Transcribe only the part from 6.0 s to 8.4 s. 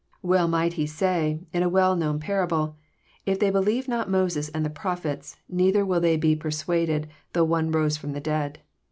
be persuaded though one rose from the